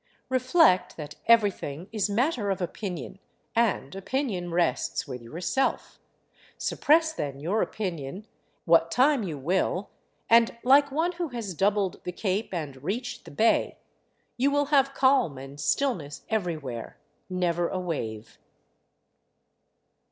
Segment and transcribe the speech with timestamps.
[0.29, 3.19] Reflect that everything is matter of opinion;
[3.55, 5.99] and opinion rests with yourself,
[6.57, 8.25] suppress then your opinion,
[8.65, 9.91] what time you will,
[10.27, 13.77] and like one who has doubled the cape and reached the bay,
[14.37, 16.97] you will have calm and stillness everywhere,
[17.29, 18.39] never a wave.